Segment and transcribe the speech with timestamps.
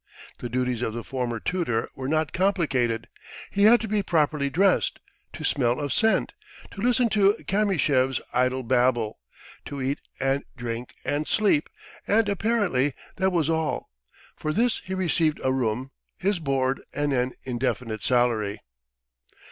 [0.39, 3.07] The duties of the former tutor were not complicated.
[3.51, 4.97] He had to be properly dressed,
[5.33, 6.33] to smell of scent,
[6.71, 9.19] to listen to Kamyshev's idle babble,
[9.65, 11.69] to eat and drink and sleep
[12.07, 13.91] and apparently that was all.
[14.35, 18.59] For this he received a room, his board, and an indefinite salary.